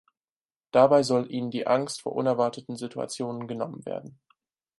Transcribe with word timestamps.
Dabei 0.71 1.03
soll 1.03 1.29
ihnen 1.31 1.51
die 1.51 1.67
Angst 1.67 2.01
vor 2.01 2.13
unerwarteten 2.13 2.75
Situationen 2.75 3.47
genommen 3.47 3.85
werden. 3.85 4.19